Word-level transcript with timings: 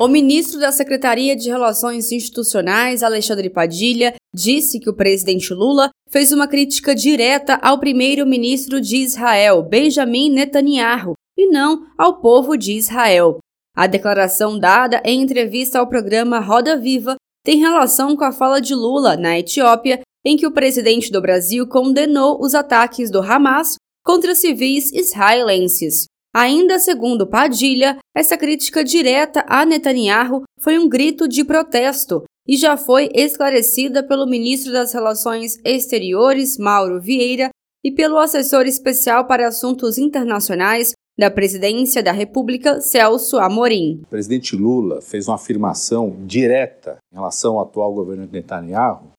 O 0.00 0.06
ministro 0.06 0.60
da 0.60 0.70
Secretaria 0.70 1.34
de 1.34 1.50
Relações 1.50 2.12
Institucionais, 2.12 3.02
Alexandre 3.02 3.50
Padilha, 3.50 4.14
disse 4.32 4.78
que 4.78 4.88
o 4.88 4.94
presidente 4.94 5.52
Lula 5.52 5.90
fez 6.08 6.30
uma 6.30 6.46
crítica 6.46 6.94
direta 6.94 7.58
ao 7.60 7.80
primeiro-ministro 7.80 8.80
de 8.80 8.98
Israel, 8.98 9.60
Benjamin 9.60 10.30
Netanyahu, 10.30 11.14
e 11.36 11.48
não 11.48 11.84
ao 11.98 12.20
povo 12.20 12.56
de 12.56 12.74
Israel. 12.74 13.38
A 13.76 13.88
declaração 13.88 14.56
dada 14.56 15.02
em 15.04 15.20
entrevista 15.20 15.80
ao 15.80 15.88
programa 15.88 16.38
Roda 16.38 16.76
Viva 16.76 17.16
tem 17.44 17.58
relação 17.58 18.16
com 18.16 18.22
a 18.22 18.30
fala 18.30 18.60
de 18.60 18.76
Lula 18.76 19.16
na 19.16 19.36
Etiópia, 19.36 20.00
em 20.24 20.36
que 20.36 20.46
o 20.46 20.52
presidente 20.52 21.10
do 21.10 21.20
Brasil 21.20 21.66
condenou 21.66 22.40
os 22.40 22.54
ataques 22.54 23.10
do 23.10 23.20
Hamas 23.20 23.74
contra 24.04 24.36
civis 24.36 24.92
israelenses. 24.92 26.06
Ainda 26.38 26.78
segundo 26.78 27.26
Padilha, 27.26 27.98
essa 28.16 28.36
crítica 28.36 28.84
direta 28.84 29.44
a 29.48 29.66
Netanyahu 29.66 30.44
foi 30.60 30.78
um 30.78 30.88
grito 30.88 31.26
de 31.26 31.44
protesto 31.44 32.22
e 32.46 32.56
já 32.56 32.76
foi 32.76 33.08
esclarecida 33.12 34.04
pelo 34.04 34.24
ministro 34.24 34.72
das 34.72 34.92
Relações 34.92 35.58
Exteriores, 35.64 36.56
Mauro 36.56 37.00
Vieira, 37.00 37.50
e 37.84 37.90
pelo 37.90 38.18
assessor 38.18 38.66
especial 38.66 39.26
para 39.26 39.48
assuntos 39.48 39.98
internacionais 39.98 40.92
da 41.18 41.28
Presidência 41.28 42.04
da 42.04 42.12
República, 42.12 42.80
Celso 42.80 43.38
Amorim. 43.38 44.02
O 44.04 44.06
presidente 44.06 44.54
Lula 44.54 45.02
fez 45.02 45.26
uma 45.26 45.34
afirmação 45.34 46.18
direta 46.24 46.98
em 47.12 47.16
relação 47.16 47.54
ao 47.54 47.62
atual 47.62 47.92
governo 47.92 48.28
de 48.28 48.32
Netanyahu 48.32 49.10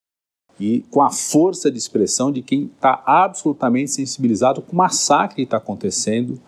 e 0.58 0.86
com 0.90 1.02
a 1.02 1.12
força 1.12 1.70
de 1.70 1.78
expressão 1.78 2.32
de 2.32 2.42
quem 2.42 2.72
está 2.74 3.04
absolutamente 3.06 3.92
sensibilizado 3.92 4.62
com 4.62 4.72
o 4.72 4.78
massacre 4.78 5.36
que 5.36 5.42
está 5.42 5.58
acontecendo 5.58 6.40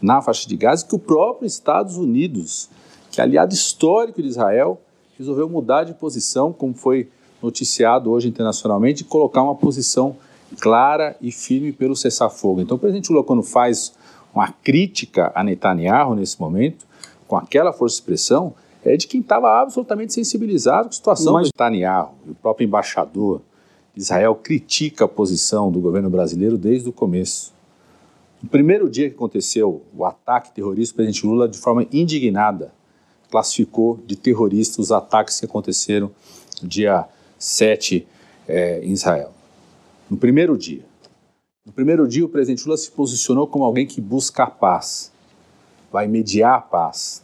na 0.00 0.22
faixa 0.22 0.48
de 0.48 0.56
Gaza, 0.56 0.86
que 0.86 0.94
o 0.94 0.98
próprio 0.98 1.46
Estados 1.46 1.96
Unidos, 1.96 2.68
que 3.10 3.20
é 3.20 3.24
aliado 3.24 3.54
histórico 3.54 4.22
de 4.22 4.28
Israel, 4.28 4.80
resolveu 5.18 5.48
mudar 5.48 5.84
de 5.84 5.94
posição, 5.94 6.52
como 6.52 6.74
foi 6.74 7.08
noticiado 7.42 8.10
hoje 8.10 8.28
internacionalmente, 8.28 9.02
e 9.02 9.04
colocar 9.04 9.42
uma 9.42 9.54
posição 9.54 10.16
clara 10.58 11.16
e 11.20 11.30
firme 11.30 11.72
pelo 11.72 11.94
cessar-fogo. 11.94 12.60
Então, 12.60 12.76
o 12.76 12.80
presidente 12.80 13.10
Lula, 13.10 13.24
quando 13.24 13.42
faz 13.42 13.92
uma 14.34 14.48
crítica 14.48 15.30
a 15.34 15.44
Netanyahu 15.44 16.14
nesse 16.14 16.40
momento, 16.40 16.86
com 17.26 17.36
aquela 17.36 17.72
força 17.72 17.96
de 17.96 18.00
expressão, 18.00 18.54
é 18.84 18.96
de 18.96 19.06
quem 19.06 19.20
estava 19.20 19.60
absolutamente 19.60 20.14
sensibilizado 20.14 20.84
com 20.84 20.90
a 20.90 20.92
situação 20.92 21.34
Mas... 21.34 21.48
de 21.48 21.52
Netanyahu. 21.54 22.14
O 22.28 22.34
próprio 22.34 22.64
embaixador 22.64 23.42
de 23.94 24.00
Israel 24.00 24.34
critica 24.34 25.04
a 25.04 25.08
posição 25.08 25.70
do 25.70 25.80
governo 25.80 26.08
brasileiro 26.08 26.56
desde 26.56 26.88
o 26.88 26.92
começo. 26.92 27.52
No 28.42 28.48
primeiro 28.48 28.88
dia 28.88 29.08
que 29.08 29.14
aconteceu 29.14 29.82
o 29.94 30.04
ataque 30.04 30.52
terrorista, 30.52 30.94
o 30.94 30.96
presidente 30.96 31.26
Lula, 31.26 31.46
de 31.48 31.58
forma 31.58 31.86
indignada, 31.92 32.72
classificou 33.30 34.00
de 34.06 34.16
terroristas 34.16 34.78
os 34.78 34.92
ataques 34.92 35.38
que 35.38 35.46
aconteceram 35.46 36.10
no 36.62 36.68
dia 36.68 37.06
7 37.38 38.06
é, 38.48 38.80
em 38.82 38.92
Israel. 38.92 39.32
No 40.10 40.16
primeiro 40.16 40.56
dia. 40.56 40.84
No 41.64 41.72
primeiro 41.72 42.08
dia, 42.08 42.24
o 42.24 42.28
presidente 42.28 42.64
Lula 42.64 42.76
se 42.76 42.90
posicionou 42.90 43.46
como 43.46 43.64
alguém 43.64 43.86
que 43.86 44.00
busca 44.00 44.44
a 44.44 44.50
paz, 44.50 45.12
vai 45.92 46.08
mediar 46.08 46.54
a 46.54 46.60
paz, 46.60 47.22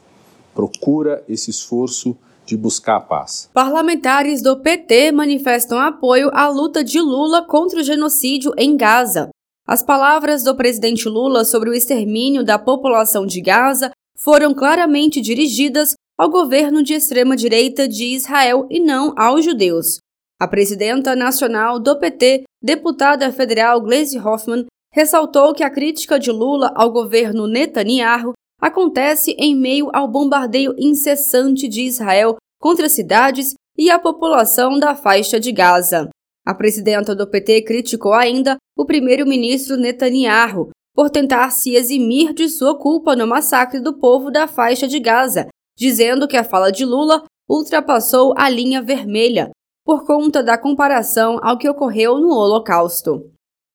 procura 0.55 1.25
esse 1.29 1.51
esforço 1.51 2.17
de 2.45 2.57
buscar 2.57 2.97
a 2.97 3.01
paz. 3.01 3.51
Parlamentares 3.53 4.41
do 4.41 4.57
PT 4.59 5.11
manifestam 5.13 5.79
apoio 5.81 6.31
à 6.33 6.49
luta 6.49 6.85
de 6.85 7.01
Lula 7.01 7.43
contra 7.43 7.81
o 7.81 7.83
genocídio 7.83 8.53
em 8.57 8.77
Gaza. 8.77 9.31
As 9.67 9.83
palavras 9.83 10.45
do 10.45 10.55
presidente 10.55 11.09
Lula 11.09 11.45
sobre 11.45 11.69
o 11.69 11.75
extermínio 11.75 12.45
da 12.45 12.57
população 12.57 13.27
de 13.27 13.41
Gaza 13.41 13.91
foram 14.17 14.55
claramente 14.55 15.21
dirigidas 15.21 15.95
ao 16.17 16.31
governo 16.31 16.85
de 16.85 16.95
extrema-direita 16.95 17.89
de 17.89 18.05
Israel 18.15 18.67
e 18.71 18.79
não 18.79 19.13
aos 19.19 19.45
judeus. 19.45 19.99
A 20.41 20.47
presidenta 20.47 21.17
nacional 21.17 21.81
do 21.81 21.99
PT, 21.99 22.45
deputada 22.63 23.33
federal 23.33 23.81
Gleisi 23.81 24.19
Hoffmann, 24.19 24.67
ressaltou 24.93 25.53
que 25.53 25.65
a 25.65 25.71
crítica 25.71 26.19
de 26.19 26.31
Lula 26.31 26.73
ao 26.77 26.93
governo 26.93 27.49
Netanyahu 27.49 28.35
acontece 28.61 29.33
em 29.33 29.55
meio 29.55 29.91
ao 29.93 30.07
bombardeio 30.07 30.75
incessante 30.79 31.67
de 31.67 31.83
Israel 31.83 32.37
contra 32.61 32.89
cidades 32.89 33.55
e 33.77 33.91
a 33.91 33.99
população 33.99 34.79
da 34.79 34.95
faixa 34.95 35.41
de 35.41 35.51
Gaza. 35.51 36.09
A 36.47 36.55
presidenta 36.55 37.15
do 37.15 37.27
PT 37.27 37.63
criticou 37.63 38.15
ainda 38.15 38.57
o 38.77 38.85
primeiro-ministro 38.85 39.77
Netanyahu 39.77 40.71
por 40.95 41.11
tentar 41.11 41.51
se 41.51 41.75
eximir 41.75 42.33
de 42.33 42.49
sua 42.49 42.79
culpa 42.79 43.17
no 43.17 43.27
massacre 43.27 43.81
do 43.81 43.99
povo 43.99 44.31
da 44.31 44.47
faixa 44.47 44.87
de 44.87 44.99
Gaza, 44.99 45.49
dizendo 45.77 46.27
que 46.29 46.37
a 46.37 46.45
fala 46.45 46.71
de 46.71 46.85
Lula 46.85 47.23
ultrapassou 47.49 48.35
a 48.37 48.49
linha 48.49 48.83
vermelha 48.83 49.51
por 49.85 50.05
conta 50.05 50.43
da 50.43 50.59
comparação 50.59 51.39
ao 51.43 51.57
que 51.57 51.69
ocorreu 51.69 52.19
no 52.19 52.31
Holocausto. 52.31 53.31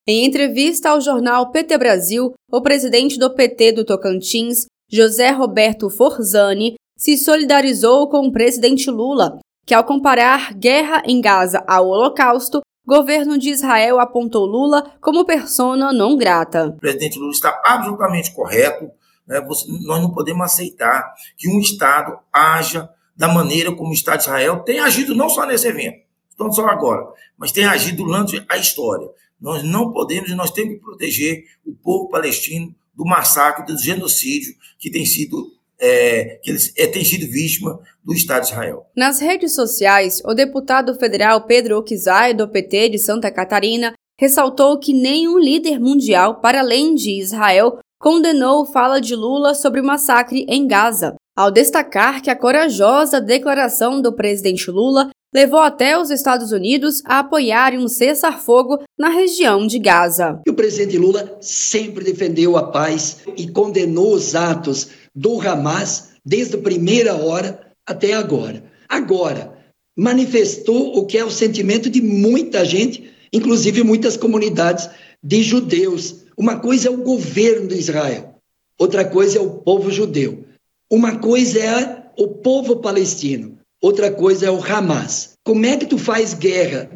Em 0.07 0.25
entrevista 0.25 0.89
ao 0.89 0.99
jornal 0.99 1.51
PT 1.51 1.77
Brasil, 1.77 2.33
o 2.51 2.61
presidente 2.61 3.17
do 3.17 3.33
PT 3.33 3.71
do 3.73 3.85
Tocantins, 3.85 4.65
José 4.89 5.29
Roberto 5.29 5.89
Forzani, 5.89 6.75
se 6.97 7.17
solidarizou 7.17 8.09
com 8.09 8.27
o 8.27 8.31
presidente 8.31 8.89
Lula 8.89 9.39
que, 9.65 9.73
ao 9.73 9.83
comparar 9.83 10.53
guerra 10.53 11.03
em 11.05 11.21
Gaza 11.21 11.63
ao 11.67 11.87
Holocausto, 11.87 12.61
governo 12.85 13.37
de 13.37 13.49
Israel 13.49 13.99
apontou 13.99 14.45
Lula 14.45 14.93
como 14.99 15.25
persona 15.25 15.93
não 15.93 16.17
grata. 16.17 16.67
O 16.67 16.79
presidente 16.79 17.19
Lula 17.19 17.31
está 17.31 17.61
absolutamente 17.63 18.31
correto. 18.31 18.89
Né? 19.27 19.39
nós 19.39 20.01
não 20.01 20.11
podemos 20.11 20.43
aceitar 20.43 21.13
que 21.37 21.47
um 21.47 21.59
Estado 21.59 22.17
haja 22.33 22.89
da 23.15 23.27
maneira 23.27 23.71
como 23.73 23.91
o 23.91 23.93
Estado 23.93 24.17
de 24.17 24.23
Israel 24.23 24.59
tem 24.59 24.79
agido 24.79 25.15
não 25.15 25.29
só 25.29 25.45
nesse 25.45 25.67
evento, 25.67 26.03
não 26.39 26.51
só 26.51 26.67
agora, 26.67 27.07
mas 27.37 27.51
tem 27.51 27.65
agido 27.65 28.03
durante 28.03 28.43
a 28.49 28.57
história. 28.57 29.07
Nós 29.39 29.63
não 29.63 29.91
podemos 29.91 30.29
e 30.29 30.35
nós 30.35 30.51
temos 30.51 30.75
que 30.75 30.81
proteger 30.81 31.45
o 31.65 31.73
povo 31.73 32.09
palestino 32.09 32.73
do 32.95 33.05
massacre, 33.05 33.65
do 33.65 33.77
genocídio 33.77 34.55
que 34.77 34.91
tem 34.91 35.05
sido 35.05 35.53
é, 35.81 36.39
que 36.43 36.51
ele 36.51 36.59
é, 36.77 36.87
tem 36.87 37.03
sido 37.03 37.29
vítima 37.31 37.79
do 38.03 38.13
Estado 38.13 38.43
de 38.43 38.49
Israel. 38.49 38.85
Nas 38.95 39.19
redes 39.19 39.55
sociais, 39.55 40.21
o 40.23 40.33
deputado 40.33 40.93
federal 40.95 41.41
Pedro 41.41 41.77
Okizai, 41.77 42.33
do 42.33 42.47
PT 42.47 42.89
de 42.89 42.99
Santa 42.99 43.31
Catarina, 43.31 43.93
ressaltou 44.19 44.77
que 44.77 44.93
nenhum 44.93 45.39
líder 45.39 45.79
mundial, 45.79 46.39
para 46.39 46.59
além 46.59 46.93
de 46.93 47.19
Israel, 47.19 47.79
condenou 47.99 48.65
fala 48.65 49.01
de 49.01 49.15
Lula 49.15 49.55
sobre 49.55 49.81
o 49.81 49.83
massacre 49.83 50.45
em 50.47 50.67
Gaza, 50.67 51.15
ao 51.35 51.49
destacar 51.49 52.21
que 52.21 52.29
a 52.29 52.35
corajosa 52.35 53.19
declaração 53.19 54.01
do 54.01 54.13
presidente 54.13 54.69
Lula 54.69 55.09
levou 55.33 55.59
até 55.59 55.97
os 55.97 56.09
Estados 56.09 56.51
Unidos 56.51 57.01
a 57.05 57.19
apoiarem 57.19 57.79
um 57.79 57.87
cessar-fogo 57.87 58.79
na 58.99 59.09
região 59.09 59.65
de 59.65 59.79
Gaza. 59.79 60.41
o 60.47 60.53
presidente 60.53 60.97
Lula 60.97 61.37
sempre 61.39 62.03
defendeu 62.03 62.57
a 62.57 62.63
paz 62.63 63.19
e 63.37 63.47
condenou 63.47 64.13
os 64.13 64.35
atos 64.35 64.89
do 65.13 65.39
Hamas 65.39 66.11
desde 66.25 66.55
a 66.55 66.61
primeira 66.61 67.15
hora 67.15 67.73
até 67.85 68.13
agora. 68.13 68.63
Agora, 68.87 69.57
manifestou 69.95 70.97
o 70.97 71.05
que 71.05 71.17
é 71.17 71.25
o 71.25 71.31
sentimento 71.31 71.89
de 71.89 72.01
muita 72.01 72.63
gente, 72.65 73.11
inclusive 73.31 73.83
muitas 73.83 74.17
comunidades 74.17 74.89
de 75.23 75.43
judeus. 75.43 76.23
Uma 76.37 76.59
coisa 76.59 76.87
é 76.87 76.91
o 76.91 77.03
governo 77.03 77.67
de 77.67 77.75
Israel, 77.75 78.35
outra 78.77 79.05
coisa 79.05 79.37
é 79.37 79.41
o 79.41 79.59
povo 79.59 79.91
judeu. 79.91 80.45
Uma 80.89 81.19
coisa 81.19 81.59
é 81.59 82.11
o 82.17 82.27
povo 82.27 82.77
palestino, 82.77 83.57
outra 83.81 84.11
coisa 84.11 84.47
é 84.47 84.51
o 84.51 84.63
Hamas. 84.63 85.33
Como 85.43 85.65
é 85.65 85.77
que 85.77 85.85
tu 85.85 85.97
faz 85.97 86.33
guerra 86.33 86.89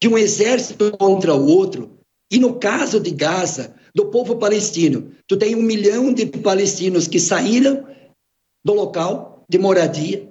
de 0.00 0.08
um 0.08 0.16
exército 0.16 0.96
contra 0.96 1.34
o 1.34 1.46
outro? 1.46 1.98
E 2.30 2.38
no 2.38 2.54
caso 2.54 3.00
de 3.00 3.10
Gaza, 3.10 3.74
do 3.94 4.06
povo 4.06 4.36
palestino. 4.36 5.12
Tu 5.26 5.36
tem 5.36 5.54
um 5.54 5.62
milhão 5.62 6.12
de 6.12 6.26
palestinos 6.26 7.06
que 7.06 7.20
saíram 7.20 7.86
do 8.64 8.72
local 8.72 9.44
de 9.48 9.58
moradia. 9.58 10.28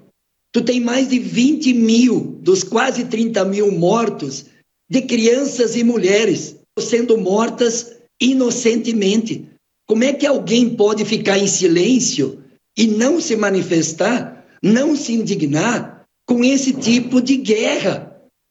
Tu 0.52 0.64
tem 0.64 0.80
mais 0.80 1.10
de 1.10 1.20
20 1.20 1.74
mil 1.74 2.40
dos 2.42 2.64
quase 2.64 3.06
30 3.06 3.46
mil 3.46 3.72
mortos 3.72 4.46
de 4.90 5.02
crianças 5.02 5.76
e 5.76 5.84
mulheres 5.84 6.56
sendo 6.80 7.18
mortas 7.18 7.98
inocentemente. 8.22 9.48
Como 9.88 10.04
é 10.04 10.14
que 10.14 10.26
alguém 10.26 10.76
pode 10.76 11.04
ficar 11.04 11.38
em 11.38 11.48
silêncio 11.48 12.44
e 12.78 12.88
não 12.88 13.20
se 13.20 13.36
manifestar, 13.36 14.46
não 14.64 14.96
se 14.96 15.14
indignar 15.14 16.06
com 16.26 16.44
esse 16.44 16.74
tipo 16.74 17.22
de 17.22 17.36
guerra? 17.36 18.10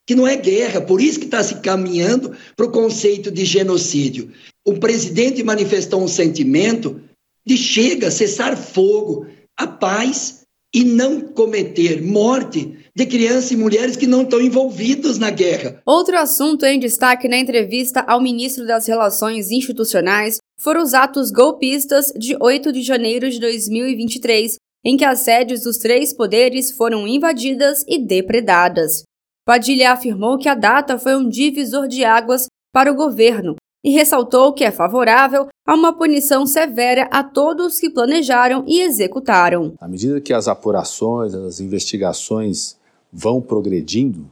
que 0.09 0.15
não 0.15 0.27
é 0.27 0.37
guerra, 0.37 0.81
por 0.81 1.03
isso 1.03 1.19
que 1.19 1.27
está 1.27 1.43
se 1.43 1.57
caminhando 1.57 2.35
para 2.57 2.65
o 2.65 2.73
conceito 2.73 3.31
de 3.31 3.45
genocídio 3.45 4.33
o 4.69 4.79
presidente 4.79 5.43
manifestou 5.43 6.03
um 6.03 6.09
sentimento 6.09 7.01
de 7.47 7.57
chega, 7.57 8.11
cessar 8.11 8.55
fogo, 8.55 9.27
a 9.57 9.67
paz 9.67 10.43
e 10.75 10.85
não 10.85 11.23
cometer 11.23 12.03
morte 12.03 12.77
de 12.95 13.07
crianças 13.07 13.51
e 13.53 13.57
mulheres 13.57 13.97
que 13.97 14.07
não 14.07 14.23
estão 14.23 14.39
envolvidos 14.39 15.17
na 15.17 15.31
guerra. 15.31 15.81
Outro 15.87 16.19
assunto 16.19 16.67
em 16.67 16.79
destaque 16.79 17.27
na 17.27 17.39
entrevista 17.39 18.01
ao 18.01 18.21
ministro 18.21 18.67
das 18.67 18.87
Relações 18.87 19.51
Institucionais 19.51 20.37
foram 20.61 20.83
os 20.83 20.93
atos 20.93 21.31
golpistas 21.31 22.13
de 22.15 22.37
8 22.39 22.71
de 22.71 22.83
janeiro 22.83 23.31
de 23.31 23.41
2023, 23.41 24.57
em 24.85 24.99
que 24.99 25.05
as 25.07 25.21
sedes 25.21 25.63
dos 25.63 25.79
três 25.79 26.13
poderes 26.13 26.71
foram 26.71 27.09
invadidas 27.09 27.83
e 27.89 27.99
depredadas. 27.99 29.03
Padilha 29.47 29.93
afirmou 29.93 30.37
que 30.37 30.51
a 30.51 30.55
data 30.55 30.99
foi 30.99 31.17
um 31.17 31.27
divisor 31.27 31.89
de 31.89 32.05
águas 32.05 32.49
para 32.71 32.93
o 32.93 32.95
governo 32.95 33.57
e 33.83 33.91
ressaltou 33.91 34.53
que 34.53 34.65
é 34.65 34.71
favorável 34.71 35.49
a 35.67 35.75
uma 35.75 35.93
punição 35.93 36.47
severa 36.47 37.09
a 37.11 37.23
todos 37.23 37.79
que 37.79 37.91
planejaram 37.91 38.65
e 38.67 38.81
executaram. 38.81 39.75
À 39.81 39.87
medida 39.87 40.21
que 40.21 40.33
as 40.33 40.49
apurações, 40.49 41.35
as 41.35 41.61
investigações 41.61 42.77
vão 43.13 43.41
progredindo, 43.41 44.29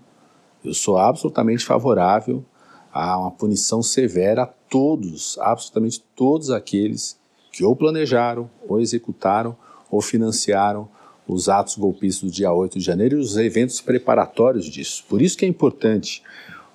eu 0.64 0.74
sou 0.74 0.96
absolutamente 0.96 1.64
favorável 1.64 2.44
a 2.92 3.18
uma 3.18 3.30
punição 3.30 3.82
severa 3.82 4.42
a 4.44 4.46
todos, 4.46 5.38
absolutamente 5.38 6.02
todos 6.14 6.50
aqueles 6.50 7.18
que 7.52 7.64
ou 7.64 7.76
planejaram, 7.76 8.50
ou 8.68 8.80
executaram, 8.80 9.56
ou 9.90 10.00
financiaram 10.00 10.88
os 11.28 11.48
atos 11.48 11.76
golpistas 11.76 12.28
do 12.28 12.34
dia 12.34 12.52
8 12.52 12.78
de 12.78 12.84
janeiro 12.84 13.16
e 13.16 13.20
os 13.20 13.36
eventos 13.36 13.80
preparatórios 13.80 14.66
disso. 14.66 15.04
Por 15.08 15.20
isso 15.20 15.36
que 15.36 15.44
é 15.44 15.48
importante 15.48 16.22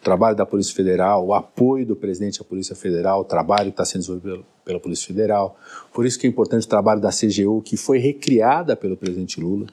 trabalho 0.02 0.36
da 0.36 0.46
Polícia 0.46 0.76
Federal, 0.76 1.26
o 1.26 1.34
apoio 1.34 1.86
do 1.86 1.96
presidente 1.96 2.42
à 2.42 2.44
Polícia 2.44 2.76
Federal, 2.76 3.22
o 3.22 3.24
trabalho 3.24 3.66
que 3.66 3.70
está 3.72 3.86
sendo 3.86 4.02
desenvolvido 4.02 4.46
pela 4.66 4.80
Polícia 4.80 5.08
Federal. 5.08 5.58
Por 5.94 6.06
isso 6.06 6.20
que 6.20 6.26
é 6.26 6.30
importante 6.30 6.66
o 6.66 6.70
trabalho 6.70 7.00
da 7.00 7.10
CGU, 7.10 7.62
que 7.62 7.78
foi 7.78 8.00
recriada 8.00 8.76
pelo 8.76 8.98
presidente 8.98 9.40
Lula, 9.40 9.68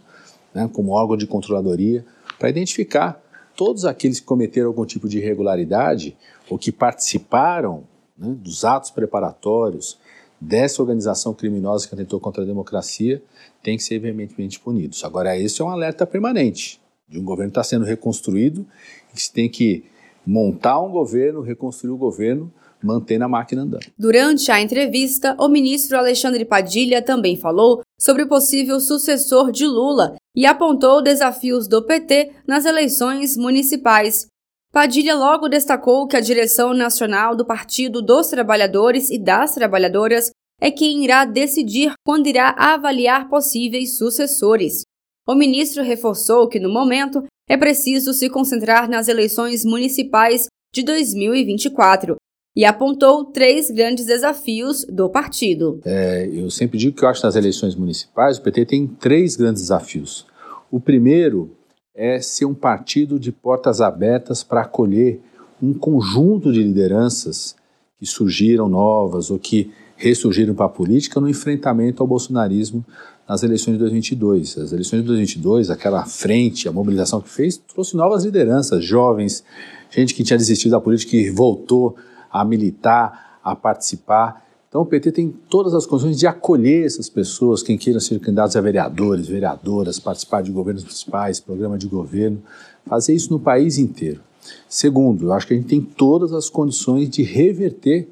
né, 0.55 0.69
como 0.73 0.93
órgão 0.93 1.17
de 1.17 1.27
controladoria, 1.27 2.05
para 2.39 2.51
identificar 2.51 3.21
todos 3.57 3.85
aqueles 3.85 4.21
que 4.21 4.27
cometeram 4.27 4.69
algum 4.69 4.85
tipo 4.85 5.09
de 5.09 5.19
irregularidade 5.19 6.17
ou 6.49 6.59
que 6.59 6.71
participaram 6.71 7.85
né, 8.17 8.37
dos 8.39 8.65
atos 8.65 8.91
preparatórios 8.91 9.99
dessa 10.41 10.81
organização 10.81 11.35
criminosa 11.35 11.89
que 11.89 11.95
atentou 11.95 12.21
contra 12.21 12.43
a 12.43 12.47
democracia 12.47 13.21
têm 13.63 13.77
que 13.77 13.83
ser 13.83 13.99
veementemente 13.99 14.61
punidos. 14.61 15.05
Agora, 15.05 15.37
esse 15.37 15.61
é 15.61 15.65
um 15.65 15.69
alerta 15.69 16.07
permanente 16.07 16.81
de 17.09 17.19
um 17.19 17.25
governo 17.25 17.51
que 17.51 17.59
está 17.59 17.65
sendo 17.65 17.85
reconstruído 17.85 18.65
e 19.11 19.17
que 19.17 19.23
se 19.23 19.33
tem 19.33 19.49
que 19.49 19.85
montar 20.29 20.79
um 20.79 20.91
governo, 20.93 21.41
reconstruir 21.41 21.91
o 21.91 21.97
governo, 21.97 22.53
mantendo 22.85 23.25
a 23.25 23.29
máquina 23.29 23.63
andando. 23.63 23.87
Durante 23.99 24.53
a 24.53 24.61
entrevista, 24.61 25.35
o 25.41 25.49
ministro 25.49 25.97
Alexandre 25.97 26.45
Padilha 26.45 27.01
também 27.01 27.35
falou 27.35 27.81
sobre 27.99 28.25
o 28.25 28.29
possível 28.29 28.79
sucessor 28.79 29.51
de 29.51 29.67
Lula 29.67 30.17
e 30.37 30.45
apontou 30.45 31.01
desafios 31.01 31.67
do 31.67 31.83
PT 31.83 32.31
nas 32.47 32.67
eleições 32.67 33.39
municipais. 33.39 34.27
Padilha 34.71 35.17
logo 35.17 35.49
destacou 35.49 36.07
que 36.07 36.17
a 36.17 36.21
direção 36.21 36.75
nacional 36.75 37.35
do 37.35 37.47
Partido 37.47 38.03
dos 38.03 38.29
Trabalhadores 38.29 39.09
e 39.09 39.19
das 39.19 39.55
Trabalhadoras 39.55 40.31
é 40.61 40.71
quem 40.71 41.05
irá 41.05 41.25
decidir 41.25 41.95
quando 42.05 42.27
irá 42.27 42.55
avaliar 42.59 43.31
possíveis 43.31 43.97
sucessores. 43.97 44.83
O 45.27 45.35
ministro 45.35 45.83
reforçou 45.83 46.49
que, 46.49 46.61
no 46.61 46.71
momento, 46.71 47.25
é 47.49 47.56
preciso 47.56 48.12
se 48.12 48.29
concentrar 48.29 48.89
nas 48.89 49.09
eleições 49.09 49.65
municipais 49.65 50.47
de 50.73 50.83
2024 50.83 52.17
e 52.55 52.65
apontou 52.65 53.25
três 53.27 53.71
grandes 53.71 54.05
desafios 54.05 54.85
do 54.85 55.09
partido. 55.09 55.81
É, 55.85 56.29
eu 56.33 56.50
sempre 56.50 56.77
digo 56.77 56.97
que 56.97 57.05
eu 57.05 57.09
acho 57.09 57.21
que 57.21 57.27
nas 57.27 57.37
eleições 57.37 57.75
municipais 57.75 58.39
o 58.39 58.43
PT 58.43 58.67
tem 58.67 58.87
três 58.87 59.37
grandes 59.37 59.62
desafios. 59.62 60.27
O 60.71 60.79
primeiro 60.81 61.56
é 61.95 62.21
ser 62.21 62.45
um 62.45 62.55
partido 62.55 63.19
de 63.19 63.33
portas 63.33 63.81
abertas 63.81 64.43
para 64.43 64.62
acolher 64.62 65.21
um 65.62 65.73
conjunto 65.73 66.53
de 66.53 66.62
lideranças 66.62 67.56
que 67.99 68.06
surgiram 68.06 68.69
novas 68.69 69.31
ou 69.31 69.39
que 69.39 69.71
ressurgiram 69.97 70.55
para 70.55 70.67
a 70.67 70.69
política 70.69 71.21
no 71.21 71.29
enfrentamento 71.29 72.03
ao 72.03 72.06
bolsonarismo 72.06 72.85
nas 73.29 73.43
eleições 73.43 73.75
de 73.75 73.81
2022. 73.81 74.56
As 74.59 74.73
eleições 74.73 75.00
de 75.00 75.06
2022, 75.09 75.71
aquela 75.71 76.05
frente, 76.05 76.69
a 76.69 76.73
mobilização 76.73 77.21
que 77.21 77.29
fez, 77.29 77.56
trouxe 77.56 77.97
novas 77.97 78.25
lideranças, 78.25 78.85
jovens, 78.85 79.45
gente 79.91 80.15
que 80.15 80.23
tinha 80.23 80.39
desistido 80.39 80.73
da 80.73 80.81
política 80.81 81.17
e 81.17 81.29
voltou 81.31 81.97
a 82.31 82.45
militar, 82.45 83.41
a 83.43 83.56
participar. 83.56 84.47
Então 84.69 84.83
o 84.83 84.87
PT 84.87 85.12
tem 85.12 85.35
todas 85.49 85.75
as 85.75 85.85
condições 85.85 86.19
de 86.19 86.27
acolher 86.27 86.87
essas 86.87 87.09
pessoas, 87.09 87.62
quem 87.62 87.77
queira 87.77 87.99
ser 87.99 88.21
candidatos 88.21 88.55
a 88.55 88.61
vereadores, 88.61 89.27
vereadoras, 89.27 89.99
participar 89.99 90.43
de 90.43 90.53
governos 90.53 90.85
municipais, 90.85 91.41
programa 91.41 91.77
de 91.77 91.89
governo, 91.89 92.41
fazer 92.87 93.15
isso 93.15 93.33
no 93.33 93.41
país 93.41 93.77
inteiro. 93.77 94.21
Segundo, 94.69 95.27
eu 95.27 95.33
acho 95.33 95.47
que 95.47 95.55
a 95.55 95.56
gente 95.56 95.69
tem 95.69 95.81
todas 95.81 96.33
as 96.33 96.49
condições 96.49 97.09
de 97.09 97.23
reverter 97.23 98.09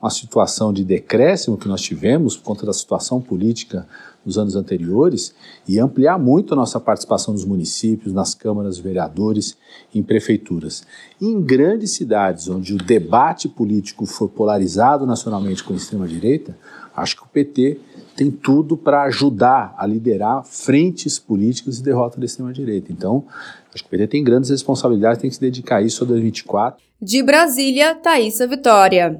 uma 0.00 0.10
situação 0.10 0.72
de 0.72 0.84
decréscimo 0.84 1.56
que 1.56 1.68
nós 1.68 1.80
tivemos 1.80 2.36
por 2.36 2.44
conta 2.44 2.66
da 2.66 2.72
situação 2.72 3.20
política 3.20 3.86
nos 4.24 4.36
anos 4.36 4.54
anteriores 4.54 5.34
e 5.66 5.78
ampliar 5.80 6.18
muito 6.18 6.52
a 6.52 6.56
nossa 6.56 6.78
participação 6.78 7.32
nos 7.32 7.44
municípios, 7.44 8.12
nas 8.12 8.34
câmaras 8.34 8.78
vereadores, 8.78 9.56
em 9.94 10.02
prefeituras. 10.02 10.84
em 11.20 11.40
grandes 11.40 11.92
cidades 11.92 12.48
onde 12.48 12.74
o 12.74 12.78
debate 12.78 13.48
político 13.48 14.06
for 14.06 14.28
polarizado 14.28 15.06
nacionalmente 15.06 15.64
com 15.64 15.72
a 15.72 15.76
extrema-direita, 15.76 16.56
acho 16.94 17.16
que 17.16 17.22
o 17.22 17.28
PT 17.28 17.80
tem 18.14 18.30
tudo 18.30 18.76
para 18.76 19.02
ajudar 19.04 19.74
a 19.78 19.86
liderar 19.86 20.44
frentes 20.44 21.18
políticas 21.18 21.76
de 21.76 21.84
derrota 21.84 22.18
da 22.18 22.26
extrema-direita. 22.26 22.92
Então, 22.92 23.24
acho 23.72 23.84
que 23.84 23.88
o 23.88 23.90
PT 23.90 24.08
tem 24.08 24.24
grandes 24.24 24.50
responsabilidades, 24.50 25.20
tem 25.20 25.30
que 25.30 25.36
se 25.36 25.40
dedicar 25.40 25.76
a 25.76 25.82
isso 25.82 26.02
a 26.02 26.06
2024. 26.06 26.82
De 27.00 27.22
Brasília, 27.22 27.94
Thaisa 27.94 28.44
Vitória. 28.48 29.16